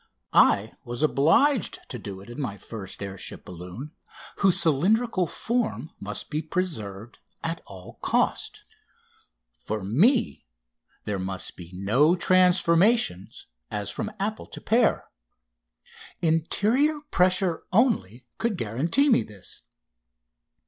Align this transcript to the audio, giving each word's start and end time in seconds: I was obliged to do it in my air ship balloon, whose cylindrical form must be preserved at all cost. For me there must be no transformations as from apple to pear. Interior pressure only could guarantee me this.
I 0.33 0.73
was 0.83 1.03
obliged 1.03 1.87
to 1.89 1.99
do 1.99 2.21
it 2.21 2.29
in 2.31 2.41
my 2.41 2.57
air 2.73 3.17
ship 3.19 3.45
balloon, 3.45 3.93
whose 4.37 4.59
cylindrical 4.59 5.27
form 5.27 5.91
must 5.99 6.31
be 6.31 6.41
preserved 6.41 7.19
at 7.43 7.61
all 7.67 7.99
cost. 8.01 8.63
For 9.53 9.83
me 9.83 10.47
there 11.03 11.19
must 11.19 11.55
be 11.55 11.69
no 11.75 12.15
transformations 12.15 13.45
as 13.69 13.91
from 13.91 14.09
apple 14.19 14.47
to 14.47 14.59
pear. 14.59 15.05
Interior 16.19 17.01
pressure 17.11 17.61
only 17.71 18.25
could 18.39 18.57
guarantee 18.57 19.07
me 19.07 19.21
this. 19.21 19.61